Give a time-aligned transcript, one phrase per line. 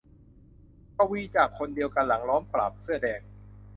[0.97, 3.21] กวีจากคนเดียวกันหลังล้อมปราบเสื้อแดง